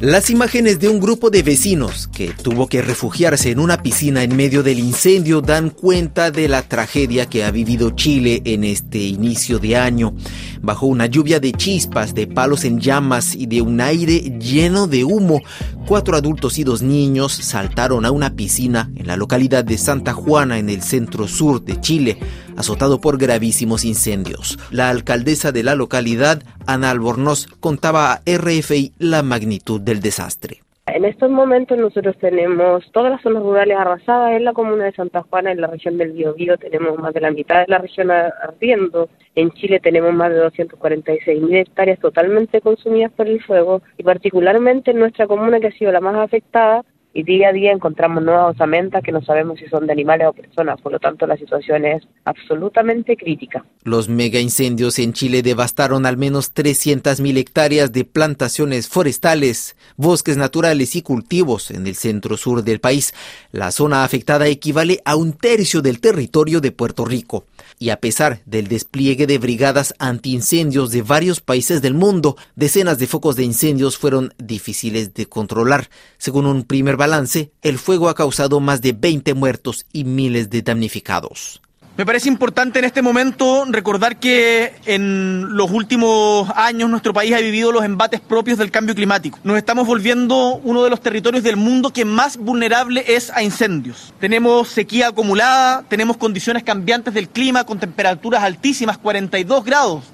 Las 0.00 0.30
imágenes 0.30 0.80
de 0.80 0.88
un 0.88 0.98
grupo 0.98 1.28
de 1.28 1.42
vecinos 1.42 2.08
que 2.08 2.30
tuvo 2.30 2.68
que 2.68 2.80
refugiarse 2.80 3.50
en 3.50 3.60
una 3.60 3.82
piscina 3.82 4.22
en 4.22 4.34
medio 4.34 4.62
del 4.62 4.78
incendio 4.78 5.42
dan 5.42 5.68
cuenta 5.68 6.30
de 6.30 6.48
la 6.48 6.62
tragedia 6.62 7.26
que 7.26 7.44
ha 7.44 7.50
vivido 7.50 7.90
Chile 7.90 8.40
en 8.46 8.64
este 8.64 8.96
inicio 8.96 9.58
de 9.58 9.76
año. 9.76 10.14
Bajo 10.62 10.86
una 10.86 11.04
lluvia 11.04 11.38
de 11.38 11.52
chispas, 11.52 12.14
de 12.14 12.26
palos 12.26 12.64
en 12.64 12.80
llamas 12.80 13.34
y 13.34 13.44
de 13.44 13.60
un 13.60 13.78
aire 13.82 14.20
lleno 14.38 14.86
de 14.86 15.04
humo, 15.04 15.42
cuatro 15.86 16.16
adultos 16.16 16.58
y 16.58 16.64
dos 16.64 16.80
niños 16.80 17.32
saltaron 17.34 18.06
a 18.06 18.10
una 18.10 18.34
piscina 18.34 18.90
en 18.96 19.06
la 19.06 19.18
localidad 19.18 19.66
de 19.66 19.76
Santa 19.76 20.14
Juana 20.14 20.58
en 20.58 20.70
el 20.70 20.82
centro 20.82 21.28
sur 21.28 21.62
de 21.62 21.78
Chile 21.78 22.18
azotado 22.60 23.00
por 23.00 23.18
gravísimos 23.18 23.84
incendios. 23.84 24.58
La 24.70 24.88
alcaldesa 24.88 25.50
de 25.50 25.64
la 25.64 25.74
localidad, 25.74 26.42
Ana 26.66 26.90
Albornoz, 26.90 27.46
contaba 27.58 28.12
a 28.12 28.20
RFI 28.24 28.92
la 28.98 29.22
magnitud 29.22 29.80
del 29.80 30.00
desastre. 30.00 30.62
En 30.86 31.04
estos 31.04 31.30
momentos 31.30 31.78
nosotros 31.78 32.16
tenemos 32.18 32.90
todas 32.90 33.12
las 33.12 33.22
zonas 33.22 33.42
rurales 33.42 33.76
arrasadas 33.76 34.32
en 34.32 34.44
la 34.44 34.52
comuna 34.52 34.86
de 34.86 34.92
Santa 34.92 35.22
Juana, 35.22 35.52
en 35.52 35.60
la 35.60 35.68
región 35.68 35.96
del 35.98 36.12
Biobío 36.12 36.56
tenemos 36.56 36.98
más 36.98 37.14
de 37.14 37.20
la 37.20 37.30
mitad 37.30 37.60
de 37.60 37.66
la 37.68 37.78
región 37.78 38.10
ardiendo, 38.10 39.08
en 39.36 39.52
Chile 39.52 39.78
tenemos 39.78 40.12
más 40.12 40.30
de 40.30 40.38
246 40.38 41.42
mil 41.42 41.56
hectáreas 41.56 42.00
totalmente 42.00 42.60
consumidas 42.60 43.12
por 43.12 43.28
el 43.28 43.40
fuego 43.40 43.82
y 43.98 44.02
particularmente 44.02 44.90
en 44.90 44.98
nuestra 44.98 45.28
comuna 45.28 45.60
que 45.60 45.68
ha 45.68 45.72
sido 45.72 45.92
la 45.92 46.00
más 46.00 46.16
afectada 46.16 46.84
y 47.12 47.24
día 47.24 47.48
a 47.48 47.52
día 47.52 47.72
encontramos 47.72 48.22
nuevas 48.22 48.54
osamentas 48.54 49.02
que 49.02 49.10
no 49.10 49.20
sabemos 49.22 49.58
si 49.58 49.66
son 49.66 49.86
de 49.86 49.92
animales 49.92 50.28
o 50.28 50.32
personas, 50.32 50.80
por 50.80 50.92
lo 50.92 50.98
tanto 50.98 51.26
la 51.26 51.36
situación 51.36 51.84
es 51.84 52.06
absolutamente 52.24 53.16
crítica. 53.16 53.64
Los 53.82 54.08
mega 54.08 54.38
incendios 54.38 54.98
en 54.98 55.12
Chile 55.12 55.42
devastaron 55.42 56.06
al 56.06 56.16
menos 56.16 56.54
300.000 56.54 57.36
hectáreas 57.38 57.92
de 57.92 58.04
plantaciones 58.04 58.88
forestales, 58.88 59.76
bosques 59.96 60.36
naturales 60.36 60.94
y 60.94 61.02
cultivos 61.02 61.70
en 61.70 61.86
el 61.86 61.96
centro 61.96 62.36
sur 62.36 62.62
del 62.62 62.80
país. 62.80 63.14
La 63.50 63.72
zona 63.72 64.04
afectada 64.04 64.46
equivale 64.46 65.00
a 65.04 65.16
un 65.16 65.32
tercio 65.32 65.82
del 65.82 66.00
territorio 66.00 66.60
de 66.60 66.72
Puerto 66.72 67.04
Rico. 67.04 67.44
Y 67.78 67.90
a 67.90 67.96
pesar 67.96 68.40
del 68.44 68.68
despliegue 68.68 69.26
de 69.26 69.38
brigadas 69.38 69.94
antiincendios 69.98 70.90
de 70.90 71.02
varios 71.02 71.40
países 71.40 71.82
del 71.82 71.94
mundo, 71.94 72.36
decenas 72.54 72.98
de 72.98 73.06
focos 73.06 73.36
de 73.36 73.44
incendios 73.44 73.96
fueron 73.96 74.34
difíciles 74.38 75.14
de 75.14 75.26
controlar. 75.26 75.88
Según 76.18 76.46
un 76.46 76.64
primer 76.64 76.96
balance, 77.00 77.50
el 77.62 77.78
fuego 77.78 78.08
ha 78.10 78.14
causado 78.14 78.60
más 78.60 78.82
de 78.82 78.92
20 78.92 79.34
muertos 79.34 79.86
y 79.90 80.04
miles 80.04 80.50
de 80.50 80.60
damnificados. 80.62 81.62
Me 81.96 82.06
parece 82.06 82.28
importante 82.28 82.78
en 82.78 82.84
este 82.84 83.02
momento 83.02 83.64
recordar 83.68 84.18
que 84.18 84.72
en 84.86 85.56
los 85.56 85.70
últimos 85.70 86.48
años 86.54 86.88
nuestro 86.88 87.12
país 87.12 87.34
ha 87.34 87.40
vivido 87.40 87.72
los 87.72 87.84
embates 87.84 88.20
propios 88.20 88.58
del 88.58 88.70
cambio 88.70 88.94
climático. 88.94 89.38
Nos 89.44 89.56
estamos 89.56 89.86
volviendo 89.86 90.60
uno 90.62 90.84
de 90.84 90.90
los 90.90 91.00
territorios 91.00 91.42
del 91.42 91.56
mundo 91.56 91.92
que 91.92 92.04
más 92.04 92.36
vulnerable 92.36 93.04
es 93.06 93.30
a 93.30 93.42
incendios. 93.42 94.14
Tenemos 94.20 94.68
sequía 94.68 95.08
acumulada, 95.08 95.84
tenemos 95.88 96.16
condiciones 96.16 96.62
cambiantes 96.62 97.12
del 97.12 97.28
clima 97.28 97.64
con 97.64 97.78
temperaturas 97.78 98.44
altísimas, 98.44 98.96
42 98.96 99.64
grados 99.64 100.04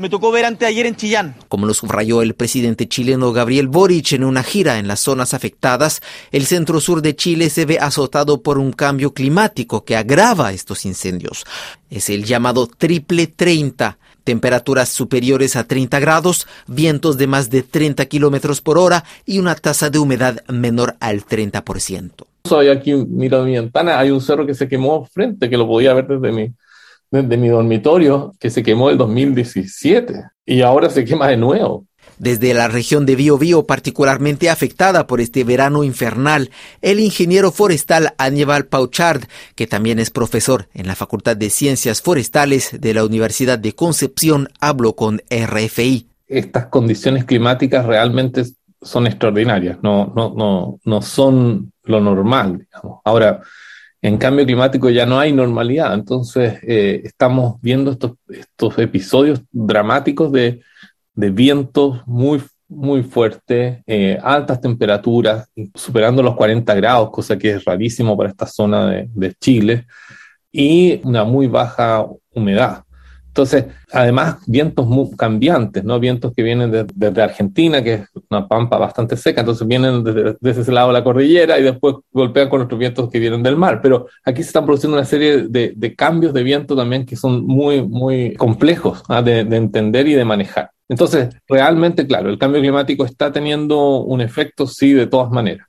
me 0.00 0.08
tocó 0.08 0.32
ver 0.32 0.46
anteayer 0.46 0.86
en 0.86 0.96
Chillán. 0.96 1.34
Como 1.48 1.66
lo 1.66 1.74
subrayó 1.74 2.22
el 2.22 2.34
presidente 2.34 2.88
chileno 2.88 3.32
Gabriel 3.32 3.68
Boric 3.68 4.12
en 4.12 4.24
una 4.24 4.42
gira 4.42 4.78
en 4.78 4.88
las 4.88 5.00
zonas 5.00 5.34
afectadas, 5.34 6.00
el 6.32 6.46
centro 6.46 6.80
sur 6.80 7.02
de 7.02 7.14
Chile 7.14 7.50
se 7.50 7.66
ve 7.66 7.78
azotado 7.78 8.42
por 8.42 8.58
un 8.58 8.72
cambio 8.72 9.12
climático 9.12 9.84
que 9.84 9.96
agrava 9.96 10.52
estos 10.52 10.86
incendios. 10.86 11.44
Es 11.90 12.08
el 12.08 12.24
llamado 12.24 12.66
triple 12.66 13.26
30 13.26 13.98
temperaturas 14.24 14.88
superiores 14.88 15.56
a 15.56 15.64
30 15.64 15.98
grados, 16.00 16.46
vientos 16.66 17.18
de 17.18 17.26
más 17.26 17.50
de 17.50 17.62
30 17.62 18.06
kilómetros 18.06 18.60
por 18.60 18.78
hora 18.78 19.04
y 19.26 19.38
una 19.38 19.54
tasa 19.54 19.90
de 19.90 19.98
humedad 19.98 20.42
menor 20.48 20.96
al 21.00 21.24
30%. 21.24 22.10
Soy 22.44 22.68
aquí, 22.68 22.94
miro 22.94 23.44
mi 23.44 23.52
ventana, 23.52 23.98
hay 23.98 24.10
un 24.10 24.20
cerro 24.20 24.46
que 24.46 24.54
se 24.54 24.66
quemó 24.66 25.04
frente, 25.04 25.50
que 25.50 25.56
lo 25.56 25.66
podía 25.66 25.92
ver 25.94 26.06
desde 26.06 26.32
mi, 26.32 26.52
de 27.10 27.36
mi 27.36 27.48
dormitorio 27.48 28.34
que 28.38 28.50
se 28.50 28.62
quemó 28.62 28.90
el 28.90 28.98
2017 28.98 30.22
y 30.46 30.62
ahora 30.62 30.90
se 30.90 31.04
quema 31.04 31.28
de 31.28 31.36
nuevo. 31.36 31.86
Desde 32.18 32.52
la 32.54 32.68
región 32.68 33.06
de 33.06 33.16
Biobío, 33.16 33.66
particularmente 33.66 34.50
afectada 34.50 35.06
por 35.06 35.20
este 35.20 35.42
verano 35.42 35.84
infernal, 35.84 36.50
el 36.82 37.00
ingeniero 37.00 37.50
forestal 37.50 38.12
Aníbal 38.18 38.66
Pauchard, 38.66 39.22
que 39.54 39.66
también 39.66 39.98
es 39.98 40.10
profesor 40.10 40.68
en 40.74 40.86
la 40.86 40.94
Facultad 40.94 41.36
de 41.36 41.50
Ciencias 41.50 42.02
Forestales 42.02 42.78
de 42.78 42.94
la 42.94 43.04
Universidad 43.04 43.58
de 43.58 43.74
Concepción, 43.74 44.48
habló 44.60 44.94
con 44.94 45.22
RFI. 45.30 46.08
Estas 46.28 46.66
condiciones 46.66 47.24
climáticas 47.24 47.86
realmente 47.86 48.44
son 48.82 49.06
extraordinarias, 49.06 49.78
no, 49.82 50.12
no, 50.14 50.32
no, 50.36 50.78
no 50.84 51.02
son 51.02 51.72
lo 51.84 52.00
normal. 52.00 52.58
Digamos. 52.58 53.00
Ahora, 53.04 53.40
en 54.02 54.16
cambio 54.16 54.46
climático 54.46 54.88
ya 54.88 55.04
no 55.04 55.18
hay 55.18 55.32
normalidad, 55.32 55.92
entonces 55.94 56.58
eh, 56.62 57.02
estamos 57.04 57.60
viendo 57.60 57.90
estos, 57.90 58.12
estos 58.28 58.78
episodios 58.78 59.42
dramáticos 59.50 60.32
de, 60.32 60.62
vientos 61.14 62.00
muy, 62.06 62.40
muy 62.66 63.02
fuertes, 63.02 63.82
eh, 63.86 64.18
altas 64.22 64.58
temperaturas, 64.58 65.50
superando 65.74 66.22
los 66.22 66.34
40 66.34 66.74
grados, 66.76 67.10
cosa 67.10 67.36
que 67.36 67.50
es 67.50 67.64
rarísimo 67.64 68.16
para 68.16 68.30
esta 68.30 68.46
zona 68.46 68.88
de, 68.88 69.10
de 69.12 69.34
Chile, 69.34 69.86
y 70.50 70.98
una 71.04 71.24
muy 71.24 71.46
baja 71.46 72.06
humedad. 72.32 72.84
Entonces, 73.40 73.72
además, 73.90 74.36
vientos 74.46 74.86
muy 74.86 75.16
cambiantes, 75.16 75.82
¿no? 75.82 75.98
Vientos 75.98 76.34
que 76.34 76.42
vienen 76.42 76.86
desde 76.94 77.22
Argentina, 77.22 77.82
que 77.82 77.94
es 77.94 78.08
una 78.28 78.46
pampa 78.46 78.76
bastante 78.76 79.16
seca, 79.16 79.40
entonces 79.40 79.66
vienen 79.66 80.04
desde, 80.04 80.60
ese 80.60 80.70
lado 80.70 80.88
de 80.88 80.92
la 80.92 81.02
cordillera 81.04 81.58
y 81.58 81.62
después 81.62 81.96
golpean 82.12 82.50
con 82.50 82.60
otros 82.60 82.78
vientos 82.78 83.08
que 83.08 83.18
vienen 83.18 83.42
del 83.42 83.56
mar. 83.56 83.80
Pero 83.82 84.08
aquí 84.26 84.42
se 84.42 84.48
están 84.48 84.66
produciendo 84.66 84.98
una 84.98 85.06
serie 85.06 85.48
de, 85.48 85.94
cambios 85.96 86.34
de 86.34 86.42
viento 86.42 86.76
también 86.76 87.06
que 87.06 87.16
son 87.16 87.46
muy, 87.46 87.80
muy 87.80 88.34
complejos 88.34 89.02
¿ah? 89.08 89.22
de, 89.22 89.44
de 89.44 89.56
entender 89.56 90.06
y 90.06 90.14
de 90.14 90.24
manejar. 90.26 90.70
Entonces, 90.86 91.34
realmente, 91.48 92.06
claro, 92.06 92.28
el 92.28 92.36
cambio 92.36 92.60
climático 92.60 93.06
está 93.06 93.32
teniendo 93.32 94.02
un 94.02 94.20
efecto, 94.20 94.66
sí, 94.66 94.92
de 94.92 95.06
todas 95.06 95.30
maneras. 95.30 95.66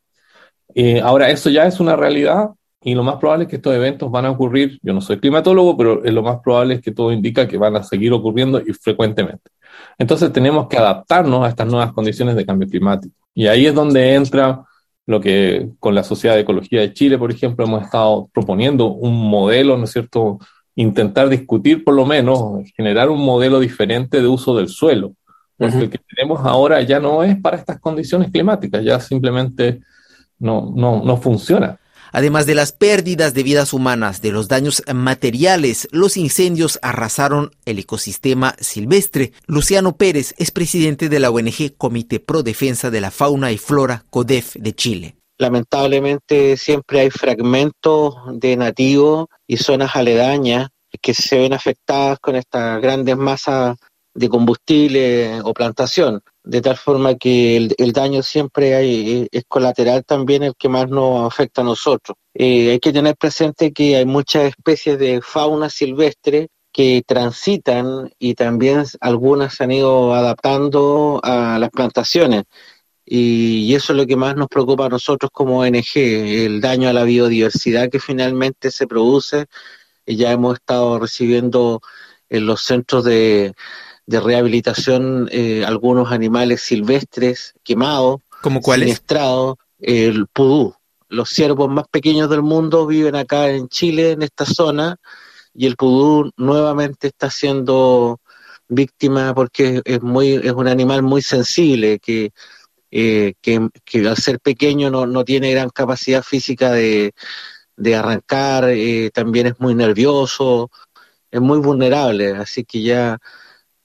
Eh, 0.75 0.99
ahora, 0.99 1.29
eso 1.29 1.49
ya 1.49 1.67
es 1.67 1.79
una 1.79 1.95
realidad, 1.95 2.49
y 2.83 2.95
lo 2.95 3.03
más 3.03 3.17
probable 3.17 3.43
es 3.43 3.49
que 3.49 3.57
estos 3.57 3.75
eventos 3.75 4.09
van 4.09 4.25
a 4.25 4.31
ocurrir, 4.31 4.79
yo 4.81 4.93
no 4.93 5.01
soy 5.01 5.19
climatólogo, 5.19 5.77
pero 5.77 6.01
lo 6.03 6.23
más 6.23 6.39
probable 6.43 6.75
es 6.75 6.81
que 6.81 6.91
todo 6.91 7.11
indica 7.11 7.47
que 7.47 7.57
van 7.57 7.75
a 7.75 7.83
seguir 7.83 8.11
ocurriendo 8.11 8.59
y 8.59 8.73
frecuentemente. 8.73 9.51
Entonces 9.99 10.33
tenemos 10.33 10.67
que 10.67 10.77
adaptarnos 10.77 11.45
a 11.45 11.49
estas 11.49 11.67
nuevas 11.67 11.93
condiciones 11.93 12.35
de 12.35 12.45
cambio 12.45 12.67
climático. 12.67 13.13
Y 13.35 13.47
ahí 13.47 13.67
es 13.67 13.75
donde 13.75 14.15
entra 14.15 14.63
lo 15.05 15.21
que 15.21 15.69
con 15.79 15.93
la 15.93 16.03
Sociedad 16.03 16.35
de 16.35 16.41
Ecología 16.41 16.81
de 16.81 16.93
Chile, 16.93 17.19
por 17.19 17.31
ejemplo, 17.31 17.65
hemos 17.65 17.83
estado 17.83 18.29
proponiendo 18.33 18.87
un 18.87 19.29
modelo, 19.29 19.77
¿no 19.77 19.83
es 19.83 19.91
cierto? 19.91 20.39
Intentar 20.73 21.29
discutir 21.29 21.83
por 21.83 21.93
lo 21.93 22.05
menos, 22.05 22.63
generar 22.75 23.09
un 23.09 23.23
modelo 23.23 23.59
diferente 23.59 24.21
de 24.21 24.27
uso 24.27 24.55
del 24.55 24.69
suelo. 24.69 25.13
Porque 25.55 25.77
el 25.77 25.89
que 25.91 25.99
tenemos 25.99 26.39
ahora 26.43 26.81
ya 26.81 26.99
no 26.99 27.23
es 27.23 27.39
para 27.39 27.57
estas 27.57 27.79
condiciones 27.79 28.31
climáticas, 28.31 28.83
ya 28.83 28.99
simplemente 28.99 29.81
no, 30.39 30.73
no, 30.75 31.03
no 31.03 31.17
funciona. 31.17 31.79
Además 32.11 32.45
de 32.45 32.55
las 32.55 32.73
pérdidas 32.73 33.33
de 33.33 33.43
vidas 33.43 33.73
humanas, 33.73 34.21
de 34.21 34.31
los 34.31 34.47
daños 34.47 34.83
materiales, 34.93 35.87
los 35.91 36.17
incendios 36.17 36.79
arrasaron 36.81 37.51
el 37.65 37.79
ecosistema 37.79 38.55
silvestre. 38.59 39.31
Luciano 39.47 39.95
Pérez 39.95 40.33
es 40.37 40.51
presidente 40.51 41.07
de 41.07 41.19
la 41.19 41.31
ONG 41.31 41.75
Comité 41.77 42.19
Pro 42.19 42.43
Defensa 42.43 42.91
de 42.91 43.01
la 43.01 43.11
Fauna 43.11 43.51
y 43.51 43.57
Flora 43.57 44.03
CODEF 44.09 44.55
de 44.55 44.73
Chile. 44.73 45.15
Lamentablemente 45.37 46.57
siempre 46.57 46.99
hay 46.99 47.09
fragmentos 47.09 48.15
de 48.33 48.57
nativos 48.57 49.27
y 49.47 49.57
zonas 49.57 49.95
aledañas 49.95 50.69
que 51.01 51.13
se 51.13 51.37
ven 51.37 51.53
afectadas 51.53 52.19
con 52.19 52.35
estas 52.35 52.81
grandes 52.81 53.17
masas 53.17 53.77
de 54.13 54.29
combustible 54.29 55.41
o 55.43 55.53
plantación 55.53 56.21
de 56.43 56.61
tal 56.61 56.77
forma 56.77 57.15
que 57.15 57.57
el, 57.57 57.91
daño 57.93 58.23
siempre 58.23 58.75
hay, 58.75 59.27
es 59.31 59.43
colateral 59.47 60.03
también 60.05 60.43
el 60.43 60.55
que 60.55 60.69
más 60.69 60.89
nos 60.89 61.31
afecta 61.31 61.61
a 61.61 61.65
nosotros. 61.65 62.17
Eh, 62.33 62.71
hay 62.71 62.79
que 62.79 62.93
tener 62.93 63.15
presente 63.15 63.71
que 63.71 63.95
hay 63.97 64.05
muchas 64.05 64.45
especies 64.45 64.97
de 64.99 65.21
fauna 65.21 65.69
silvestre 65.69 66.49
que 66.71 67.03
transitan 67.05 68.11
y 68.17 68.33
también 68.35 68.85
algunas 69.01 69.55
se 69.55 69.63
han 69.65 69.71
ido 69.71 70.13
adaptando 70.13 71.19
a 71.23 71.59
las 71.59 71.69
plantaciones. 71.69 72.45
Y, 73.05 73.73
eso 73.75 73.93
es 73.93 73.97
lo 73.97 74.07
que 74.07 74.15
más 74.15 74.35
nos 74.35 74.47
preocupa 74.47 74.85
a 74.85 74.89
nosotros 74.89 75.31
como 75.33 75.59
ONG, 75.59 75.95
el 75.95 76.61
daño 76.61 76.89
a 76.89 76.93
la 76.93 77.03
biodiversidad 77.03 77.89
que 77.89 77.99
finalmente 77.99 78.71
se 78.71 78.87
produce. 78.87 79.47
ya 80.05 80.31
hemos 80.31 80.55
estado 80.55 80.99
recibiendo 80.99 81.81
en 82.29 82.45
los 82.45 82.63
centros 82.63 83.03
de, 83.05 83.53
de 84.11 84.19
rehabilitación 84.19 85.27
eh, 85.31 85.63
algunos 85.65 86.11
animales 86.11 86.61
silvestres 86.61 87.53
quemados, 87.63 88.21
¿Como 88.41 88.61
cuáles? 88.61 88.85
siniestrados, 88.85 89.55
el 89.79 90.27
pudú. 90.27 90.75
Los 91.09 91.29
ciervos 91.29 91.69
más 91.69 91.85
pequeños 91.89 92.29
del 92.29 92.41
mundo 92.43 92.85
viven 92.85 93.15
acá 93.15 93.49
en 93.49 93.67
Chile, 93.69 94.11
en 94.11 94.21
esta 94.21 94.45
zona, 94.45 94.97
y 95.53 95.65
el 95.65 95.75
pudú 95.75 96.31
nuevamente 96.37 97.07
está 97.07 97.29
siendo 97.29 98.19
víctima 98.67 99.33
porque 99.33 99.81
es 99.83 100.01
muy 100.01 100.33
es 100.35 100.53
un 100.53 100.67
animal 100.67 101.03
muy 101.03 101.21
sensible 101.21 101.99
que 101.99 102.31
eh, 102.91 103.33
que, 103.41 103.69
al 104.07 104.17
ser 104.17 104.39
pequeño 104.39 104.89
no, 104.89 105.05
no, 105.05 105.23
tiene 105.23 105.51
gran 105.51 105.69
capacidad 105.69 106.23
física 106.23 106.71
de, 106.73 107.13
de 107.77 107.95
arrancar, 107.95 108.69
eh, 108.69 109.09
también 109.13 109.47
es 109.47 109.59
muy 109.59 109.75
nervioso, 109.75 110.69
es 111.31 111.39
muy 111.39 111.59
vulnerable, 111.59 112.35
así 112.35 112.65
que 112.65 112.81
ya, 112.81 113.17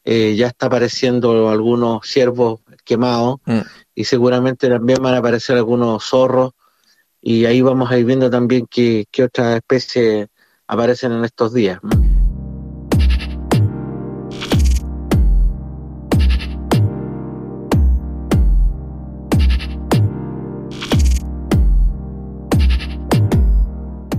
eh, 0.08 0.36
ya 0.36 0.46
está 0.46 0.66
apareciendo 0.66 1.48
algunos 1.48 2.06
ciervos 2.06 2.60
quemados 2.84 3.40
mm. 3.44 3.58
y 3.96 4.04
seguramente 4.04 4.68
también 4.68 5.02
van 5.02 5.14
a 5.14 5.18
aparecer 5.18 5.56
algunos 5.56 6.04
zorros 6.04 6.52
y 7.20 7.44
ahí 7.44 7.60
vamos 7.60 7.90
a 7.90 7.98
ir 7.98 8.04
viendo 8.04 8.30
también 8.30 8.68
qué, 8.70 9.06
qué 9.10 9.24
otras 9.24 9.56
especies 9.56 10.28
aparecen 10.68 11.10
en 11.10 11.24
estos 11.24 11.52
días. 11.52 11.80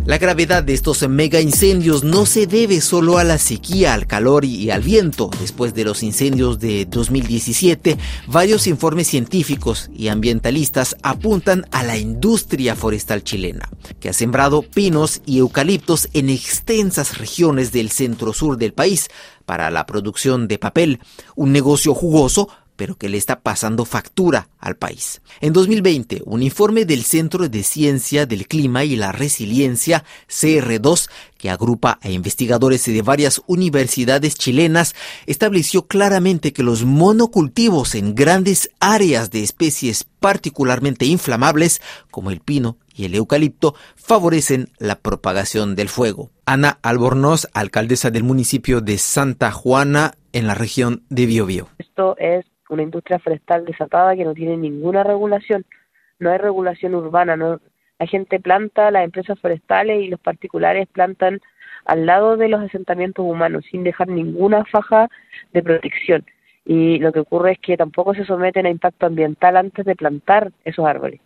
La 0.07 0.19
gravedad 0.19 0.63
de 0.63 0.73
estos 0.73 1.05
mega 1.09 1.41
incendios 1.41 2.05
no 2.05 2.25
se 2.25 2.47
debe 2.47 2.79
solo 2.79 3.17
a 3.17 3.25
la 3.25 3.37
sequía, 3.37 3.93
al 3.93 4.07
calor 4.07 4.45
y 4.45 4.71
al 4.71 4.81
viento. 4.81 5.29
Después 5.41 5.73
de 5.73 5.83
los 5.83 6.01
incendios 6.01 6.59
de 6.59 6.85
2017, 6.85 7.97
varios 8.27 8.67
informes 8.67 9.07
científicos 9.07 9.89
y 9.93 10.07
ambientalistas 10.07 10.95
apuntan 11.03 11.65
a 11.71 11.83
la 11.83 11.97
industria 11.97 12.77
forestal 12.77 13.21
chilena, 13.21 13.69
que 13.99 14.07
ha 14.07 14.13
sembrado 14.13 14.61
pinos 14.61 15.21
y 15.25 15.39
eucaliptos 15.39 16.07
en 16.13 16.29
extensas 16.29 17.17
regiones 17.17 17.73
del 17.73 17.91
centro-sur 17.91 18.57
del 18.57 18.71
país 18.71 19.09
para 19.45 19.69
la 19.71 19.85
producción 19.85 20.47
de 20.47 20.57
papel, 20.57 21.01
un 21.35 21.51
negocio 21.51 21.93
jugoso 21.93 22.47
pero 22.77 22.97
que 22.97 23.09
le 23.09 23.17
está 23.17 23.41
pasando 23.41 23.83
factura 23.83 24.47
al 24.59 24.77
país. 24.77 25.21
En 25.41 25.51
2020, 25.51 26.21
un 26.25 26.41
informe 26.43 26.85
del 26.85 27.03
Centro 27.03 27.49
de 27.49 27.63
Ciencia 27.63 28.25
del 28.25 28.47
Clima 28.47 28.85
y 28.85 28.95
la 28.95 29.11
Resiliencia, 29.11 30.05
CR2, 30.29 31.09
que 31.37 31.49
agrupa 31.49 31.99
a 32.01 32.09
investigadores 32.09 32.85
de 32.85 33.01
varias 33.01 33.41
universidades 33.47 34.35
chilenas, 34.35 34.95
estableció 35.25 35.87
claramente 35.87 36.53
que 36.53 36.63
los 36.63 36.85
monocultivos 36.85 37.95
en 37.95 38.15
grandes 38.15 38.71
áreas 38.79 39.31
de 39.31 39.43
especies 39.43 40.05
particularmente 40.19 41.05
inflamables, 41.05 41.81
como 42.11 42.31
el 42.31 42.39
pino 42.39 42.77
y 42.97 43.05
el 43.05 43.15
eucalipto, 43.15 43.75
favorecen 43.95 44.67
la 44.79 44.95
propagación 44.95 45.75
del 45.75 45.87
fuego. 45.87 46.31
Ana 46.45 46.79
Albornoz, 46.81 47.47
alcaldesa 47.53 48.09
del 48.09 48.23
municipio 48.23 48.81
de 48.81 48.97
Santa 48.97 49.51
Juana, 49.51 50.13
en 50.33 50.47
la 50.47 50.55
región 50.55 51.03
de 51.09 51.25
Biobío. 51.25 51.67
Esto 51.77 52.15
es 52.17 52.45
una 52.69 52.83
industria 52.83 53.19
forestal 53.19 53.65
desatada 53.65 54.15
que 54.15 54.25
no 54.25 54.33
tiene 54.33 54.57
ninguna 54.57 55.03
regulación, 55.03 55.65
no 56.19 56.31
hay 56.31 56.37
regulación 56.37 56.95
urbana, 56.95 57.37
la 57.37 58.07
gente 58.07 58.39
planta, 58.39 58.91
las 58.91 59.03
empresas 59.03 59.39
forestales 59.39 60.03
y 60.03 60.07
los 60.07 60.19
particulares 60.19 60.87
plantan 60.91 61.39
al 61.85 62.05
lado 62.05 62.37
de 62.37 62.49
los 62.49 62.61
asentamientos 62.61 63.25
humanos 63.25 63.65
sin 63.71 63.83
dejar 63.83 64.09
ninguna 64.09 64.65
faja 64.65 65.09
de 65.53 65.63
protección. 65.63 66.25
Y 66.65 66.99
lo 66.99 67.13
que 67.13 67.21
ocurre 67.21 67.53
es 67.53 67.59
que 67.59 67.77
tampoco 67.77 68.13
se 68.13 68.25
someten 68.25 68.65
a 68.65 68.69
impacto 68.69 69.05
ambiental 69.05 69.55
antes 69.55 69.85
de 69.85 69.95
plantar 69.95 70.51
esos 70.65 70.85
árboles. 70.85 71.21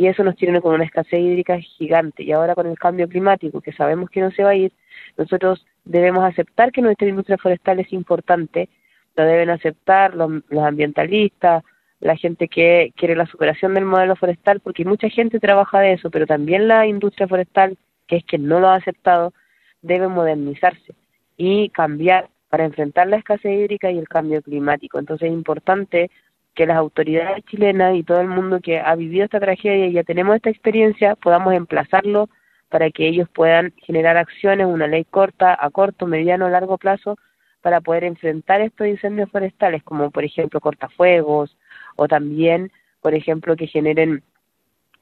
Y 0.00 0.06
eso 0.06 0.24
nos 0.24 0.34
tiene 0.36 0.62
con 0.62 0.74
una 0.74 0.84
escasez 0.84 1.20
hídrica 1.20 1.58
gigante. 1.58 2.22
Y 2.22 2.32
ahora 2.32 2.54
con 2.54 2.66
el 2.66 2.78
cambio 2.78 3.06
climático, 3.06 3.60
que 3.60 3.72
sabemos 3.72 4.08
que 4.08 4.22
no 4.22 4.30
se 4.30 4.42
va 4.42 4.50
a 4.50 4.54
ir, 4.54 4.72
nosotros 5.18 5.66
debemos 5.84 6.24
aceptar 6.24 6.72
que 6.72 6.80
nuestra 6.80 7.06
industria 7.06 7.36
forestal 7.36 7.80
es 7.80 7.92
importante 7.92 8.70
lo 9.16 9.24
deben 9.24 9.50
aceptar 9.50 10.14
los, 10.14 10.42
ambientalistas, 10.58 11.62
la 12.00 12.16
gente 12.16 12.48
que 12.48 12.92
quiere 12.96 13.14
la 13.14 13.26
superación 13.26 13.74
del 13.74 13.84
modelo 13.84 14.16
forestal, 14.16 14.60
porque 14.60 14.86
mucha 14.86 15.10
gente 15.10 15.38
trabaja 15.38 15.80
de 15.80 15.92
eso, 15.92 16.10
pero 16.10 16.26
también 16.26 16.68
la 16.68 16.86
industria 16.86 17.28
forestal, 17.28 17.76
que 18.06 18.16
es 18.16 18.24
quien 18.24 18.46
no 18.46 18.60
lo 18.60 18.68
ha 18.68 18.76
aceptado, 18.76 19.34
debe 19.82 20.08
modernizarse 20.08 20.94
y 21.36 21.68
cambiar 21.70 22.30
para 22.48 22.64
enfrentar 22.64 23.08
la 23.08 23.16
escasez 23.16 23.52
hídrica 23.52 23.90
y 23.90 23.98
el 23.98 24.08
cambio 24.08 24.40
climático. 24.40 24.98
Entonces 24.98 25.28
es 25.28 25.34
importante 25.34 26.10
que 26.54 26.66
las 26.66 26.76
autoridades 26.76 27.44
chilenas 27.46 27.96
y 27.96 28.02
todo 28.02 28.20
el 28.20 28.28
mundo 28.28 28.60
que 28.60 28.80
ha 28.80 28.94
vivido 28.94 29.24
esta 29.24 29.40
tragedia 29.40 29.86
y 29.86 29.92
ya 29.92 30.04
tenemos 30.04 30.36
esta 30.36 30.50
experiencia, 30.50 31.16
podamos 31.16 31.54
emplazarlo 31.54 32.28
para 32.68 32.90
que 32.90 33.08
ellos 33.08 33.28
puedan 33.28 33.72
generar 33.82 34.16
acciones, 34.16 34.66
una 34.66 34.86
ley 34.86 35.04
corta, 35.04 35.56
a 35.58 35.70
corto, 35.70 36.06
mediano, 36.06 36.48
largo 36.48 36.78
plazo, 36.78 37.18
para 37.62 37.80
poder 37.80 38.04
enfrentar 38.04 38.60
estos 38.60 38.86
incendios 38.86 39.30
forestales, 39.30 39.82
como 39.82 40.10
por 40.10 40.24
ejemplo 40.24 40.60
cortafuegos 40.60 41.56
o 41.96 42.08
también, 42.08 42.72
por 43.00 43.14
ejemplo, 43.14 43.56
que 43.56 43.66
generen 43.66 44.22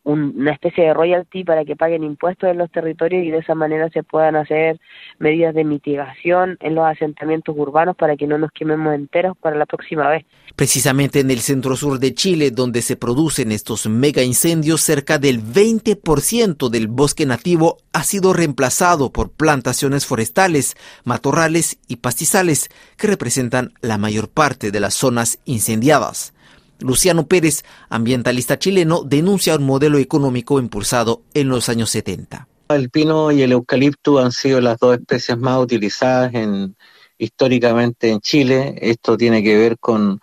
una 0.05 0.53
especie 0.53 0.85
de 0.85 0.95
royalty 0.95 1.45
para 1.45 1.65
que 1.65 1.77
paguen 1.77 2.03
impuestos 2.03 2.51
en 2.51 2.59
los 2.59 2.71
territorios 2.71 3.25
y 3.25 3.31
de 3.31 3.39
esa 3.39 3.55
manera 3.55 3.91
se 3.91 4.03
puedan 4.03 4.37
hacer 4.37 4.81
medidas 5.19 5.55
de 5.55 5.65
mitigación 5.65 6.57
en 6.61 6.75
los 6.75 6.87
asentamientos 6.87 7.55
urbanos 7.59 7.97
para 7.97 8.17
que 8.17 8.27
no 8.27 8.39
nos 8.39 8.51
quememos 8.53 8.95
enteros 8.95 9.37
para 9.37 9.57
la 9.57 9.67
próxima 9.67 10.09
vez. 10.09 10.25
Precisamente 10.57 11.21
en 11.21 11.31
el 11.31 11.41
centro 11.41 11.77
sur 11.77 11.99
de 11.99 12.15
Chile, 12.15 12.51
donde 12.51 12.83
se 12.83 12.97
producen 12.97 13.53
estos 13.53 13.87
mega 13.89 14.23
incendios, 14.23 14.81
cerca 14.81 15.19
del 15.19 15.43
20% 15.43 16.71
del 16.71 16.89
bosque 16.89 17.27
nativo 17.27 17.77
ha 17.93 18.03
sido 18.03 18.33
reemplazado 18.33 19.13
por 19.13 19.31
plantaciones 19.31 20.07
forestales, 20.07 20.77
matorrales 21.05 21.79
y 21.87 21.97
pastizales, 21.97 22.71
que 22.97 23.09
representan 23.09 23.73
la 23.81 23.99
mayor 23.99 24.29
parte 24.29 24.71
de 24.71 24.81
las 24.81 24.95
zonas 24.95 25.39
incendiadas. 25.45 26.33
Luciano 26.81 27.27
Pérez, 27.27 27.65
ambientalista 27.89 28.59
chileno, 28.59 29.03
denuncia 29.05 29.57
un 29.57 29.65
modelo 29.65 29.99
económico 29.99 30.59
impulsado 30.59 31.23
en 31.35 31.49
los 31.49 31.69
años 31.69 31.91
70. 31.91 32.47
El 32.69 32.91
pino 32.91 33.33
y 33.33 33.43
el 33.43 33.53
eucalipto 33.53 34.19
han 34.19 34.33
sido 34.33 34.61
las 34.61 34.79
dos 34.79 34.99
especies 34.99 35.39
más 35.39 35.59
utilizadas 35.59 36.35
en, 36.35 36.77
históricamente 37.17 38.11
en 38.11 38.21
Chile. 38.21 38.77
Esto 38.81 39.17
tiene 39.17 39.43
que 39.43 39.57
ver 39.57 39.79
con 39.79 40.21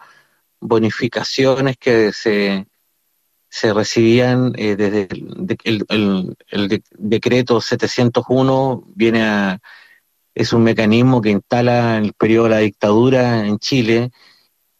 bonificaciones 0.61 1.77
que 1.77 2.11
se, 2.13 2.67
se 3.49 3.73
recibían 3.73 4.53
eh, 4.57 4.75
desde 4.75 5.07
el, 5.63 6.35
el, 6.49 6.83
decreto 6.97 7.61
701, 7.61 8.83
viene 8.95 9.23
a, 9.23 9.59
es 10.33 10.53
un 10.53 10.63
mecanismo 10.63 11.21
que 11.21 11.31
instala 11.31 11.97
el 11.97 12.13
periodo 12.13 12.45
de 12.45 12.49
la 12.49 12.57
dictadura 12.59 13.45
en 13.45 13.57
Chile 13.59 14.11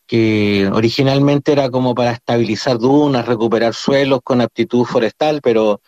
que 0.08 0.70
originalmente 0.72 1.52
era 1.52 1.70
como 1.70 1.96
para 1.96 2.12
estabilizar 2.12 2.78
dunas, 2.78 3.26
recuperar 3.26 3.74
suelos 3.74 4.20
con 4.24 4.42
aptitud 4.42 4.86
forestal, 4.86 5.42
pero 5.42 5.82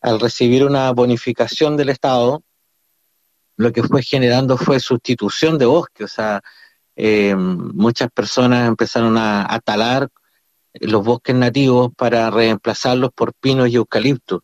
al 0.00 0.20
recibir 0.20 0.64
una 0.64 0.90
bonificación 0.92 1.76
del 1.76 1.88
Estado, 1.88 2.42
lo 3.56 3.72
que 3.72 3.82
fue 3.82 4.02
generando 4.02 4.56
fue 4.56 4.80
sustitución 4.80 5.58
de 5.58 5.66
bosque, 5.66 6.04
o 6.04 6.08
sea, 6.08 6.42
eh, 6.96 7.34
muchas 7.34 8.10
personas 8.10 8.68
empezaron 8.68 9.16
a, 9.18 9.60
talar 9.64 10.08
los 10.74 11.04
bosques 11.04 11.34
nativos 11.34 11.90
para 11.96 12.30
reemplazarlos 12.30 13.10
por 13.14 13.34
pinos 13.34 13.68
y 13.68 13.76
eucaliptos. 13.76 14.42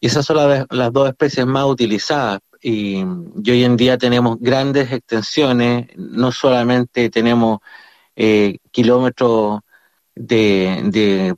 Y 0.00 0.06
esas 0.06 0.26
son 0.26 0.66
las 0.70 0.92
dos 0.92 1.08
especies 1.08 1.46
más 1.46 1.64
utilizadas, 1.64 2.40
y, 2.62 3.02
hoy 3.02 3.64
en 3.64 3.76
día 3.76 3.98
tenemos 3.98 4.38
grandes 4.40 4.92
extensiones, 4.92 5.88
no 5.96 6.30
solamente 6.32 7.10
tenemos 7.10 7.58
eh, 8.16 8.58
kilómetros 8.70 9.60
de, 10.14 11.34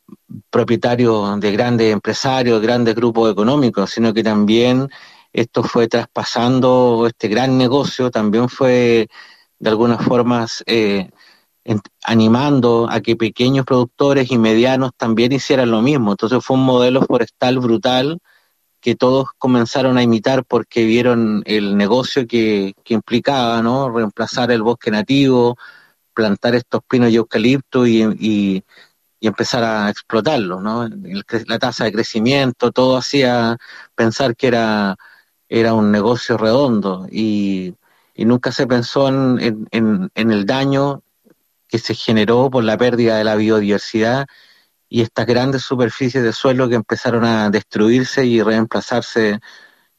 propietarios 0.51 1.41
de 1.41 1.53
grandes 1.53 1.93
empresarios, 1.93 2.61
grandes 2.61 2.95
grupos 2.95 3.33
económicos, 3.33 3.91
sino 3.91 4.13
que 4.13 4.23
también 4.23 4.89
esto 5.33 5.63
fue 5.63 5.89
traspasando 5.89 7.07
este 7.07 7.29
gran 7.29 7.57
negocio, 7.59 8.11
también 8.11 8.49
fue 8.49 9.09
de 9.59 9.71
algunas 9.71 10.05
formas 10.05 10.63
eh, 10.67 11.11
animando 12.05 12.89
a 12.91 13.01
que 13.01 13.17
pequeños 13.17 13.65
productores 13.65 14.31
y 14.31 14.39
medianos 14.39 14.93
también 14.97 15.33
hicieran 15.33 15.71
lo 15.71 15.83
mismo. 15.83 16.13
Entonces 16.13 16.45
fue 16.45 16.57
un 16.57 16.65
modelo 16.65 17.03
forestal 17.03 17.59
brutal 17.59 18.21
que 18.85 18.97
todos 18.97 19.29
comenzaron 19.39 19.97
a 19.97 20.03
imitar 20.03 20.45
porque 20.45 20.85
vieron 20.85 21.43
el 21.47 21.75
negocio 21.75 22.27
que, 22.27 22.75
implicaba, 22.89 23.63
¿no? 23.63 23.91
Reemplazar 23.91 24.51
el 24.53 24.63
bosque 24.63 24.91
nativo, 24.91 25.57
plantar 26.13 26.55
estos 26.55 26.83
pinos 26.87 27.11
y 27.11 27.17
eucaliptos 27.17 27.89
y, 27.89 28.63
empezar 29.23 29.65
a 29.65 29.89
explotarlos, 29.89 30.61
¿no? 30.61 30.87
la 31.47 31.59
tasa 31.59 31.85
de 31.85 31.93
crecimiento, 31.93 32.73
todo 32.73 32.99
hacía 32.99 33.57
pensar 33.95 34.37
que 34.37 34.49
era, 34.49 34.97
era 35.49 35.73
un 35.73 35.91
negocio 35.91 36.37
redondo 36.37 37.07
y, 37.11 37.75
nunca 38.19 38.53
se 38.53 38.67
pensó 38.67 39.09
en, 39.09 39.67
en 39.71 40.31
el 40.31 40.45
daño 40.45 41.03
que 41.69 41.79
se 41.79 41.95
generó 41.95 42.51
por 42.51 42.65
la 42.65 42.77
pérdida 42.77 43.17
de 43.17 43.25
la 43.25 43.37
biodiversidad 43.37 44.27
y 44.95 45.01
estas 45.01 45.27
grandes 45.27 45.63
superficies 45.63 46.23
de 46.23 46.33
suelo 46.33 46.69
que 46.69 46.77
empezaron 46.77 47.25
a 47.25 47.51
destruirse 47.51 48.25
y 48.27 48.41
reemplazarse 48.41 49.41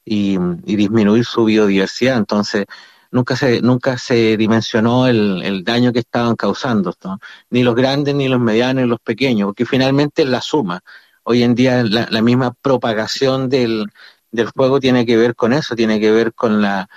y, 0.06 0.38
disminuir 0.64 1.26
su 1.26 1.44
biodiversidad. 1.44 2.16
Entonces, 2.16 2.66
nunca 3.12 3.36
se, 3.36 3.62
nunca 3.62 3.98
se 3.98 4.38
dimensionó 4.38 5.08
el, 5.08 5.66
daño 5.66 5.92
que 5.92 6.00
estaban 6.00 6.38
causando, 6.38 6.96
ni 7.50 7.62
los 7.62 7.76
grandes, 7.76 8.16
ni 8.16 8.30
los 8.30 8.40
medianos, 8.40 8.84
ni 8.84 8.90
los 8.90 9.02
pequeños, 9.02 9.48
porque 9.48 9.66
finalmente 9.66 10.22
es 10.22 10.30
la 10.30 10.40
suma. 10.40 10.80
Hoy 11.24 11.44
en 11.44 11.56
día 11.56 11.84
la, 11.84 12.22
misma 12.22 12.54
propagación 12.54 13.50
del, 13.50 13.92
del 14.32 14.48
fuego 14.48 14.80
tiene 14.80 15.06
que 15.06 15.18
ver 15.18 15.36
con 15.36 15.52
eso, 15.52 15.76
tiene 15.76 16.00
que 16.00 16.12
ver 16.12 16.34
con 16.34 16.62
la, 16.62 16.88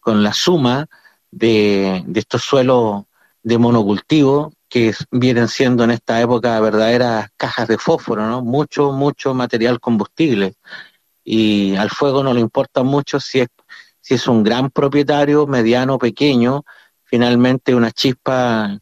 con 0.00 0.22
la 0.22 0.32
suma 0.32 0.86
de, 1.30 2.02
de 2.06 2.20
estos 2.20 2.44
suelos 2.44 3.04
de 3.42 3.58
monocultivo 3.58 4.54
que 4.72 4.94
vienen 5.10 5.48
siendo 5.48 5.84
en 5.84 5.90
esta 5.90 6.18
época 6.22 6.58
verdaderas 6.58 7.28
cajas 7.36 7.68
de 7.68 7.76
fósforo, 7.76 8.26
¿no? 8.26 8.40
Mucho, 8.42 8.90
mucho 8.90 9.34
material 9.34 9.80
combustible. 9.80 10.54
Y 11.22 11.76
al 11.76 11.90
fuego 11.90 12.22
no 12.22 12.32
le 12.32 12.40
importa 12.40 12.82
mucho 12.82 13.20
si 13.20 13.40
es, 13.40 13.48
si 14.00 14.14
es 14.14 14.26
un 14.26 14.42
gran 14.42 14.70
propietario, 14.70 15.46
mediano, 15.46 15.98
pequeño, 15.98 16.64
finalmente 17.04 17.74
una 17.74 17.90
chispa 17.90 18.78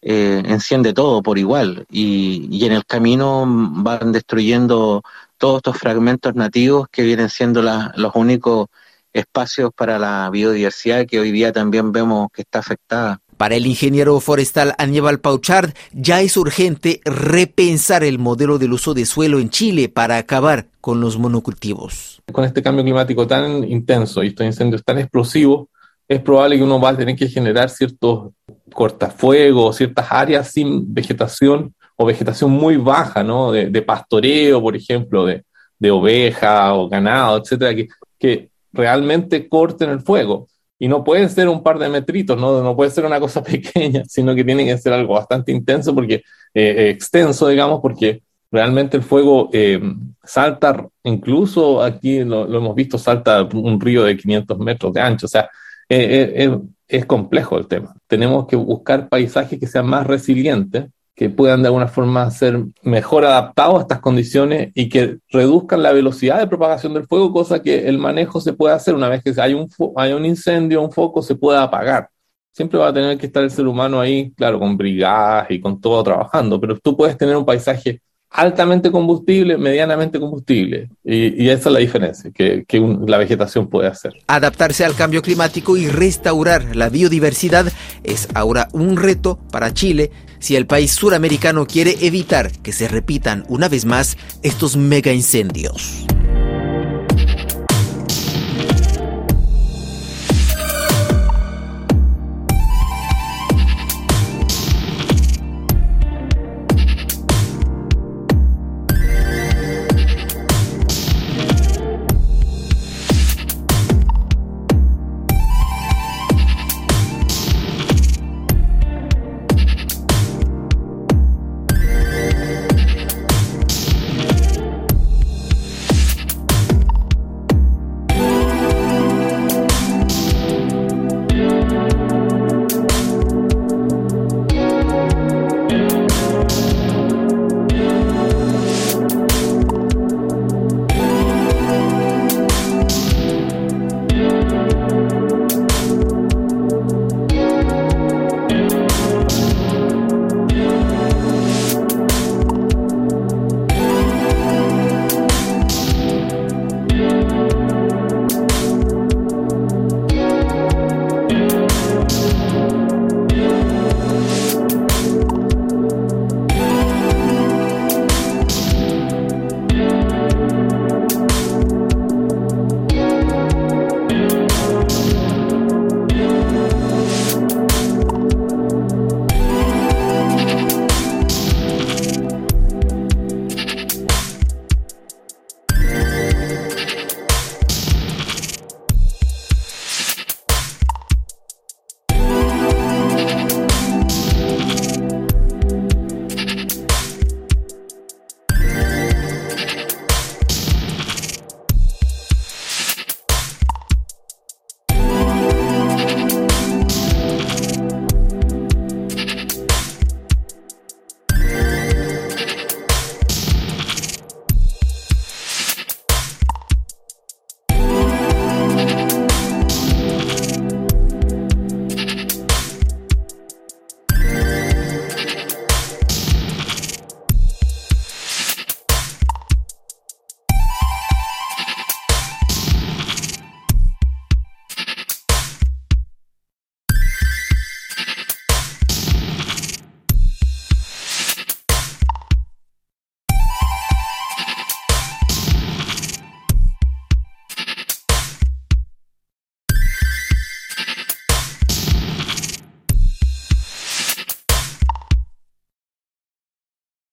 eh, 0.00 0.42
enciende 0.46 0.94
todo 0.94 1.22
por 1.22 1.38
igual. 1.38 1.84
Y, 1.90 2.48
y 2.50 2.64
en 2.64 2.72
el 2.72 2.86
camino 2.86 3.44
van 3.46 4.12
destruyendo 4.12 5.02
todos 5.36 5.58
estos 5.58 5.76
fragmentos 5.76 6.34
nativos 6.34 6.88
que 6.90 7.02
vienen 7.02 7.28
siendo 7.28 7.60
los 7.60 8.14
únicos 8.14 8.68
espacios 9.12 9.72
para 9.76 9.98
la 9.98 10.30
biodiversidad 10.30 11.06
que 11.06 11.20
hoy 11.20 11.32
día 11.32 11.52
también 11.52 11.92
vemos 11.92 12.28
que 12.32 12.40
está 12.42 12.60
afectada. 12.60 13.20
Para 13.36 13.56
el 13.56 13.66
ingeniero 13.66 14.20
forestal 14.20 14.74
Aníbal 14.78 15.20
Pauchard, 15.20 15.74
ya 15.92 16.20
es 16.20 16.36
urgente 16.36 17.00
repensar 17.04 18.04
el 18.04 18.18
modelo 18.18 18.58
del 18.58 18.72
uso 18.72 18.94
de 18.94 19.06
suelo 19.06 19.40
en 19.40 19.50
Chile 19.50 19.88
para 19.88 20.18
acabar 20.18 20.66
con 20.80 21.00
los 21.00 21.18
monocultivos. 21.18 22.22
Con 22.32 22.44
este 22.44 22.62
cambio 22.62 22.84
climático 22.84 23.26
tan 23.26 23.64
intenso 23.64 24.22
y 24.22 24.28
estos 24.28 24.46
incendios 24.46 24.84
tan 24.84 24.98
explosivos, 24.98 25.68
es 26.06 26.20
probable 26.20 26.56
que 26.56 26.62
uno 26.62 26.80
va 26.80 26.90
a 26.90 26.96
tener 26.96 27.16
que 27.16 27.28
generar 27.28 27.70
ciertos 27.70 28.32
cortafuegos, 28.72 29.76
ciertas 29.76 30.06
áreas 30.10 30.50
sin 30.50 30.92
vegetación 30.92 31.74
o 31.96 32.04
vegetación 32.04 32.50
muy 32.50 32.76
baja, 32.76 33.22
¿no? 33.22 33.52
De, 33.52 33.82
pastoreo, 33.82 34.60
por 34.60 34.76
ejemplo, 34.76 35.24
de, 35.24 35.44
de 35.78 35.90
oveja 35.90 36.74
o 36.74 36.88
ganado, 36.88 37.38
etcétera, 37.38 37.74
que, 37.74 37.88
que 38.18 38.50
realmente 38.72 39.48
corten 39.48 39.90
el 39.90 40.00
fuego. 40.00 40.48
Y 40.84 40.88
no 40.88 41.02
pueden 41.02 41.30
ser 41.30 41.48
un 41.48 41.62
par 41.62 41.78
de 41.78 41.88
metritos, 41.88 42.38
¿no? 42.38 42.62
no 42.62 42.76
puede 42.76 42.90
ser 42.90 43.06
una 43.06 43.18
cosa 43.18 43.42
pequeña, 43.42 44.02
sino 44.06 44.34
que 44.34 44.44
tiene 44.44 44.66
que 44.66 44.76
ser 44.76 44.92
algo 44.92 45.14
bastante 45.14 45.50
intenso, 45.50 45.94
porque 45.94 46.16
eh, 46.16 46.22
eh, 46.52 46.90
extenso, 46.90 47.48
digamos, 47.48 47.80
porque 47.80 48.22
realmente 48.50 48.98
el 48.98 49.02
fuego 49.02 49.48
eh, 49.54 49.80
salta, 50.22 50.86
incluso 51.04 51.82
aquí 51.82 52.22
lo, 52.22 52.54
hemos 52.54 52.74
visto, 52.74 52.98
salta 52.98 53.44
un 53.44 53.80
río 53.80 54.04
de 54.04 54.14
500 54.14 54.58
metros 54.58 54.92
de 54.92 55.00
ancho, 55.00 55.24
o 55.24 55.28
sea, 55.30 55.48
es 55.88 57.06
complejo 57.06 57.56
el 57.56 57.66
tema. 57.66 57.96
Tenemos 58.06 58.46
que 58.46 58.56
buscar 58.56 59.08
paisajes 59.08 59.58
que 59.58 59.66
sean 59.66 59.86
más 59.86 60.06
resilientes 60.06 60.88
que 61.14 61.30
puedan 61.30 61.62
de 61.62 61.68
alguna 61.68 61.86
forma 61.86 62.30
ser 62.30 62.64
mejor 62.82 63.24
adaptados 63.24 63.78
a 63.78 63.82
estas 63.82 64.00
condiciones 64.00 64.72
y 64.74 64.88
que 64.88 65.18
reduzcan 65.30 65.82
la 65.82 65.92
velocidad 65.92 66.38
de 66.38 66.48
propagación 66.48 66.94
del 66.94 67.06
fuego, 67.06 67.32
cosa 67.32 67.62
que 67.62 67.88
el 67.88 67.98
manejo 67.98 68.40
se 68.40 68.52
puede 68.52 68.74
hacer 68.74 68.94
una 68.94 69.08
vez 69.08 69.22
que 69.22 69.32
hay 69.40 69.54
un, 69.54 69.68
hay 69.96 70.12
un 70.12 70.24
incendio, 70.26 70.82
un 70.82 70.90
foco, 70.92 71.22
se 71.22 71.36
pueda 71.36 71.62
apagar. 71.62 72.10
Siempre 72.52 72.78
va 72.78 72.88
a 72.88 72.92
tener 72.92 73.18
que 73.18 73.26
estar 73.26 73.42
el 73.42 73.50
ser 73.50 73.66
humano 73.66 74.00
ahí, 74.00 74.32
claro, 74.32 74.58
con 74.58 74.76
brigadas 74.76 75.50
y 75.50 75.60
con 75.60 75.80
todo 75.80 76.02
trabajando, 76.02 76.60
pero 76.60 76.78
tú 76.78 76.96
puedes 76.96 77.16
tener 77.16 77.36
un 77.36 77.44
paisaje 77.44 78.00
altamente 78.34 78.90
combustible, 78.90 79.56
medianamente 79.56 80.18
combustible. 80.18 80.90
Y, 81.04 81.48
esa 81.48 81.68
es 81.68 81.72
la 81.72 81.78
diferencia 81.78 82.30
que, 82.32 82.64
la 83.06 83.16
vegetación 83.16 83.68
puede 83.68 83.88
hacer. 83.88 84.12
Adaptarse 84.26 84.84
al 84.84 84.96
cambio 84.96 85.22
climático 85.22 85.76
y 85.76 85.86
restaurar 85.86 86.74
la 86.74 86.88
biodiversidad 86.88 87.66
es 88.02 88.28
ahora 88.34 88.68
un 88.72 88.96
reto 88.96 89.38
para 89.52 89.72
Chile 89.72 90.10
si 90.40 90.56
el 90.56 90.66
país 90.66 90.90
suramericano 90.90 91.64
quiere 91.66 91.96
evitar 92.00 92.50
que 92.50 92.72
se 92.72 92.88
repitan 92.88 93.44
una 93.48 93.68
vez 93.68 93.84
más 93.84 94.18
estos 94.42 94.76
mega 94.76 95.12
incendios. 95.12 96.04